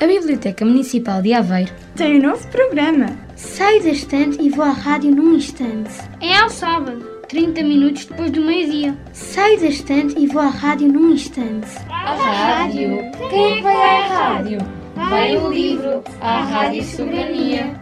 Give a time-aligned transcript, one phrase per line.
[0.00, 3.18] A Biblioteca Municipal de Aveiro tem um novo programa.
[3.34, 5.90] Saio da estante e vou à rádio num instante.
[6.20, 8.96] É ao sábado, 30 minutos depois do meio-dia.
[9.12, 11.66] Saio da estante e vou à rádio num instante.
[11.88, 13.10] A rádio?
[13.28, 14.58] Quem vai à rádio?
[14.94, 17.74] Vai o livro, a Rádio Soberania.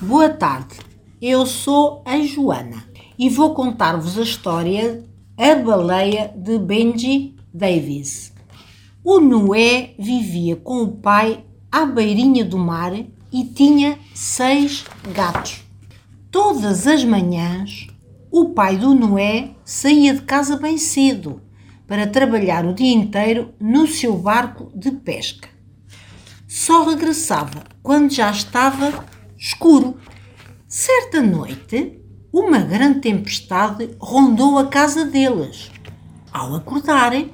[0.00, 0.80] Boa tarde,
[1.20, 2.82] eu sou a Joana
[3.16, 5.04] e vou contar-vos a história
[5.38, 8.32] A Baleia de Benji Davis.
[9.04, 12.92] O Noé vivia com o pai à beirinha do mar
[13.32, 15.62] e tinha seis gatos.
[16.30, 17.88] Todas as manhãs,
[18.30, 21.42] o pai do Noé saía de casa bem cedo
[21.86, 25.48] para trabalhar o dia inteiro no seu barco de pesca.
[26.48, 29.04] Só regressava quando já estava
[29.36, 29.96] escuro.
[30.68, 32.00] Certa noite,
[32.32, 35.70] uma grande tempestade rondou a casa deles.
[36.32, 37.30] Ao acordarem,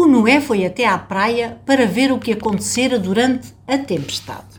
[0.00, 4.58] o Noé foi até à praia para ver o que acontecera durante a tempestade.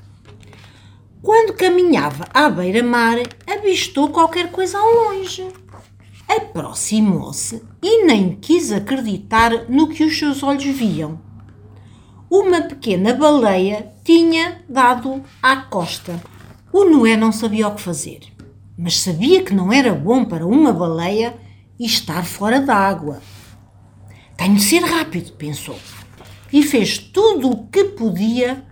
[1.21, 5.47] Quando caminhava à beira-mar, avistou qualquer coisa ao longe.
[6.27, 11.19] Aproximou-se e nem quis acreditar no que os seus olhos viam.
[12.29, 16.21] Uma pequena baleia tinha dado à costa.
[16.71, 18.21] O Noé não sabia o que fazer,
[18.77, 21.35] mas sabia que não era bom para uma baleia
[21.79, 23.21] estar fora d'água.
[24.41, 25.77] Tenho de ser rápido, pensou,
[26.51, 28.65] e fez tudo o que podia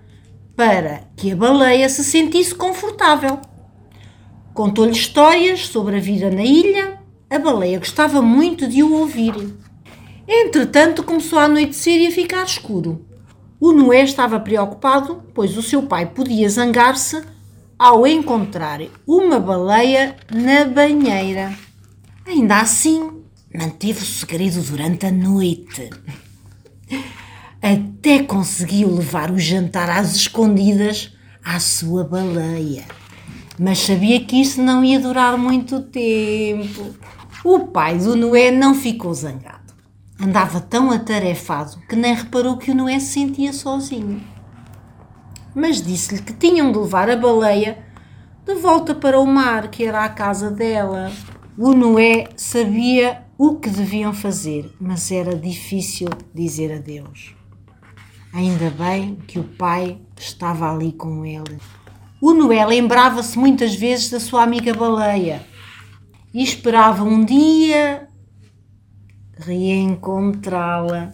[0.55, 3.39] para que a baleia se sentisse confortável.
[4.51, 6.97] Contou-lhe histórias sobre a vida na ilha
[7.29, 9.35] a baleia gostava muito de o ouvir.
[10.27, 13.05] Entretanto, começou a anoitecer e a ficar escuro.
[13.59, 17.21] O Noé estava preocupado, pois o seu pai podia zangar-se
[17.77, 21.53] ao encontrar uma baleia na banheira.
[22.25, 23.18] Ainda assim,
[23.59, 25.89] manteve o segredo durante a noite.
[27.61, 32.85] Até conseguiu levar o jantar às escondidas à sua baleia.
[33.59, 36.95] Mas sabia que isso não ia durar muito tempo.
[37.43, 39.73] O pai do Noé não ficou zangado.
[40.17, 44.23] Andava tão atarefado que nem reparou que o Noé se sentia sozinho.
[45.53, 47.79] Mas disse-lhe que tinham de levar a baleia
[48.45, 51.11] de volta para o mar, que era a casa dela.
[51.57, 57.33] O Noé sabia o que deviam fazer, mas era difícil dizer adeus.
[58.33, 61.57] Ainda bem que o pai estava ali com ele.
[62.21, 65.41] O Noé lembrava-se muitas vezes da sua amiga baleia
[66.33, 68.09] e esperava um dia
[69.37, 71.13] reencontrá-la.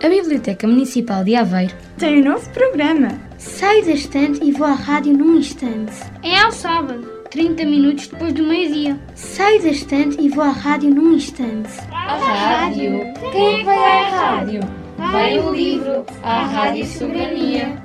[0.00, 3.20] A Biblioteca Municipal de Aveiro tem um novo programa.
[3.36, 5.92] Saio da estante e vou à rádio num instante.
[6.22, 8.98] É ao sábado, 30 minutos depois do meio-dia.
[9.14, 11.70] Saio da estante e vou à rádio num instante.
[11.90, 13.00] A rádio?
[13.32, 14.60] Quem vai à rádio?
[14.98, 17.82] Vai o livro, a Rádio Soberania.